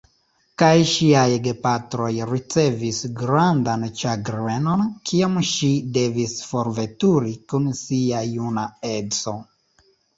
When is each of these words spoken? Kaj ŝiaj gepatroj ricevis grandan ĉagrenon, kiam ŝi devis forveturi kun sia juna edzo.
Kaj 0.61 0.77
ŝiaj 0.91 1.25
gepatroj 1.47 2.07
ricevis 2.31 3.03
grandan 3.21 3.87
ĉagrenon, 4.01 4.83
kiam 5.11 5.39
ŝi 5.53 5.73
devis 6.01 6.37
forveturi 6.51 7.39
kun 7.53 7.73
sia 7.85 8.29
juna 8.35 8.69
edzo. 8.99 9.41